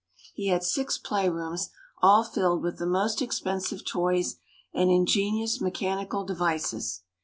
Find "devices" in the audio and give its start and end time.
6.25-7.03